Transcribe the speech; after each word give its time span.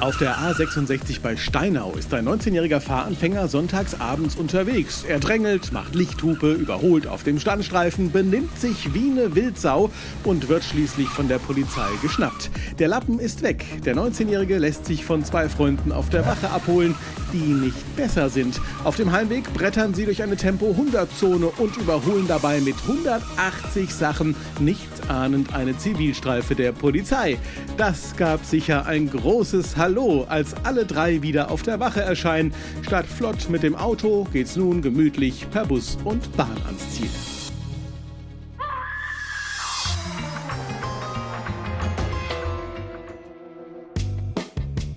Auf 0.00 0.16
der 0.16 0.38
A66 0.38 1.20
bei 1.20 1.36
Steinau 1.36 1.92
ist 1.92 2.14
ein 2.14 2.26
19-jähriger 2.26 2.80
Fahranfänger 2.80 3.48
sonntags 3.48 4.00
abends 4.00 4.34
unterwegs. 4.34 5.04
Er 5.06 5.20
drängelt, 5.20 5.72
macht 5.72 5.94
Lichthupe, 5.94 6.54
überholt 6.54 7.06
auf 7.06 7.22
dem 7.22 7.38
Standstreifen, 7.38 8.10
benimmt 8.10 8.58
sich 8.58 8.94
wie 8.94 9.10
eine 9.10 9.34
Wildsau 9.34 9.90
und 10.24 10.48
wird 10.48 10.64
schließlich 10.64 11.08
von 11.08 11.28
der 11.28 11.38
Polizei 11.38 11.86
geschnappt. 12.00 12.50
Der 12.78 12.88
Lappen 12.88 13.18
ist 13.18 13.42
weg. 13.42 13.62
Der 13.84 13.94
19-jährige 13.94 14.56
lässt 14.56 14.86
sich 14.86 15.04
von 15.04 15.22
zwei 15.22 15.50
Freunden 15.50 15.92
auf 15.92 16.08
der 16.08 16.24
Wache 16.24 16.48
abholen, 16.48 16.94
die 17.34 17.36
nicht 17.36 17.94
besser 17.94 18.30
sind. 18.30 18.58
Auf 18.84 18.96
dem 18.96 19.12
Heimweg 19.12 19.52
brettern 19.52 19.92
sie 19.92 20.06
durch 20.06 20.22
eine 20.22 20.36
Tempo-100-Zone 20.36 21.46
und 21.58 21.76
überholen 21.76 22.26
dabei 22.26 22.60
mit 22.60 22.76
180 22.88 23.94
Sachen, 23.94 24.34
nichts 24.60 25.08
ahnend 25.08 25.52
eine 25.54 25.76
Zivilstreife 25.76 26.54
der 26.54 26.72
Polizei. 26.72 27.36
Das 27.76 28.16
gab 28.16 28.46
sicher 28.46 28.86
ein 28.86 29.10
großes 29.10 29.76
Hallo 29.76 29.89
Hallo, 29.90 30.24
als 30.28 30.54
alle 30.62 30.86
drei 30.86 31.20
wieder 31.20 31.50
auf 31.50 31.62
der 31.62 31.80
Wache 31.80 32.00
erscheinen. 32.00 32.54
Statt 32.82 33.06
flott 33.06 33.50
mit 33.50 33.64
dem 33.64 33.74
Auto 33.74 34.24
geht's 34.32 34.54
nun 34.54 34.82
gemütlich 34.82 35.50
per 35.50 35.66
Bus 35.66 35.98
und 36.04 36.36
Bahn 36.36 36.56
ans 36.64 36.94
Ziel. 36.94 37.39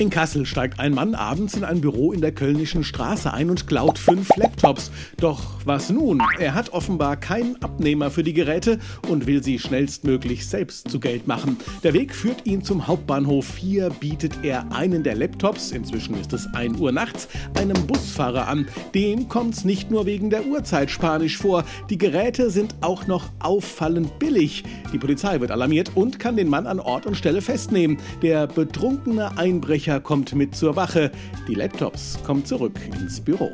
In 0.00 0.10
Kassel 0.10 0.44
steigt 0.44 0.80
ein 0.80 0.92
Mann 0.92 1.14
abends 1.14 1.54
in 1.54 1.62
ein 1.62 1.80
Büro 1.80 2.10
in 2.10 2.20
der 2.20 2.32
Kölnischen 2.32 2.82
Straße 2.82 3.32
ein 3.32 3.48
und 3.48 3.68
klaut 3.68 3.96
fünf 3.96 4.28
Laptops. 4.36 4.90
Doch 5.18 5.60
was 5.64 5.88
nun? 5.88 6.20
Er 6.40 6.54
hat 6.54 6.72
offenbar 6.72 7.16
keinen 7.16 7.62
Abnehmer 7.62 8.10
für 8.10 8.24
die 8.24 8.32
Geräte 8.32 8.80
und 9.08 9.28
will 9.28 9.44
sie 9.44 9.60
schnellstmöglich 9.60 10.48
selbst 10.48 10.90
zu 10.90 10.98
Geld 10.98 11.28
machen. 11.28 11.58
Der 11.84 11.92
Weg 11.92 12.12
führt 12.12 12.44
ihn 12.44 12.64
zum 12.64 12.88
Hauptbahnhof. 12.88 13.56
Hier 13.56 13.88
bietet 13.88 14.32
er 14.42 14.72
einen 14.72 15.04
der 15.04 15.14
Laptops, 15.14 15.70
inzwischen 15.70 16.20
ist 16.20 16.32
es 16.32 16.48
1 16.52 16.80
Uhr 16.80 16.90
nachts, 16.90 17.28
einem 17.56 17.86
Busfahrer 17.86 18.48
an. 18.48 18.66
Dem 18.96 19.28
kommt's 19.28 19.64
nicht 19.64 19.92
nur 19.92 20.06
wegen 20.06 20.28
der 20.28 20.44
Uhrzeit 20.44 20.90
spanisch 20.90 21.38
vor. 21.38 21.64
Die 21.88 21.98
Geräte 21.98 22.50
sind 22.50 22.74
auch 22.80 23.06
noch 23.06 23.30
auffallend 23.38 24.18
billig. 24.18 24.64
Die 24.92 24.98
Polizei 24.98 25.40
wird 25.40 25.52
alarmiert 25.52 25.92
und 25.94 26.18
kann 26.18 26.36
den 26.36 26.48
Mann 26.48 26.66
an 26.66 26.80
Ort 26.80 27.06
und 27.06 27.16
Stelle 27.16 27.42
festnehmen. 27.42 27.98
Der 28.22 28.48
betrunkene 28.48 29.38
Einbrecher 29.38 29.83
Einbrecher 29.84 30.00
kommt 30.00 30.34
mit 30.34 30.56
zur 30.56 30.76
Wache. 30.76 31.10
Die 31.46 31.54
Laptops 31.54 32.18
kommen 32.24 32.44
zurück 32.44 32.78
ins 32.98 33.20
Büro. 33.20 33.50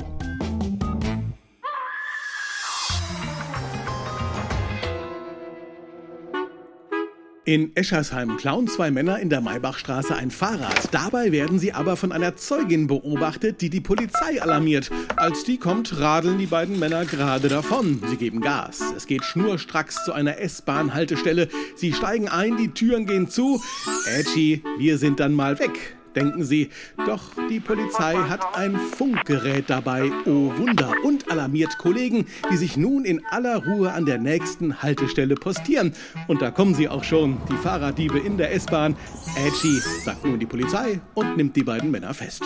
In 7.43 7.75
Eschersheim 7.75 8.37
klauen 8.37 8.67
zwei 8.67 8.91
Männer 8.91 9.19
in 9.19 9.29
der 9.29 9.41
Maybachstraße 9.41 10.15
ein 10.15 10.31
Fahrrad. 10.31 10.93
Dabei 10.93 11.33
werden 11.33 11.59
sie 11.59 11.73
aber 11.73 11.97
von 11.97 12.13
einer 12.13 12.37
Zeugin 12.37 12.87
beobachtet, 12.87 13.59
die 13.59 13.69
die 13.69 13.81
Polizei 13.81 14.41
alarmiert. 14.41 14.89
Als 15.17 15.43
die 15.43 15.57
kommt, 15.57 15.99
radeln 15.99 16.37
die 16.37 16.45
beiden 16.45 16.79
Männer 16.79 17.03
gerade 17.03 17.49
davon. 17.49 18.01
Sie 18.07 18.15
geben 18.15 18.39
Gas. 18.39 18.81
Es 18.95 19.05
geht 19.05 19.25
schnurstracks 19.25 20.05
zu 20.05 20.13
einer 20.13 20.37
S-Bahn-Haltestelle. 20.37 21.49
Sie 21.75 21.91
steigen 21.91 22.29
ein, 22.29 22.55
die 22.55 22.69
Türen 22.69 23.05
gehen 23.05 23.27
zu. 23.27 23.61
Edgy, 24.05 24.63
wir 24.77 24.97
sind 24.97 25.19
dann 25.19 25.33
mal 25.33 25.59
weg 25.59 25.97
denken 26.15 26.43
Sie. 26.43 26.69
Doch 27.05 27.21
die 27.49 27.59
Polizei 27.59 28.15
hat 28.15 28.57
ein 28.57 28.77
Funkgerät 28.77 29.69
dabei, 29.69 30.11
oh 30.25 30.51
Wunder, 30.57 30.93
und 31.03 31.31
alarmiert 31.31 31.77
Kollegen, 31.77 32.25
die 32.51 32.57
sich 32.57 32.77
nun 32.77 33.05
in 33.05 33.25
aller 33.29 33.65
Ruhe 33.65 33.91
an 33.91 34.05
der 34.05 34.17
nächsten 34.17 34.81
Haltestelle 34.81 35.35
postieren. 35.35 35.93
Und 36.27 36.41
da 36.41 36.51
kommen 36.51 36.75
sie 36.75 36.89
auch 36.89 37.03
schon, 37.03 37.37
die 37.49 37.57
Fahrraddiebe 37.57 38.19
in 38.19 38.37
der 38.37 38.53
S-Bahn. 38.53 38.95
Edgy, 39.35 39.79
sagt 40.03 40.25
nun 40.25 40.39
die 40.39 40.45
Polizei 40.45 40.99
und 41.13 41.37
nimmt 41.37 41.55
die 41.55 41.63
beiden 41.63 41.91
Männer 41.91 42.13
fest. 42.13 42.43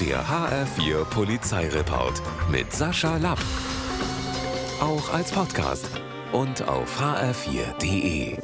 Der 0.00 0.24
HR4 0.24 1.04
Polizeireport 1.04 2.20
mit 2.50 2.72
Sascha 2.72 3.16
Lapp. 3.18 3.38
Auch 4.80 5.14
als 5.14 5.30
Podcast 5.30 5.88
und 6.32 6.66
auf 6.66 7.00
hr4.de. 7.00 8.36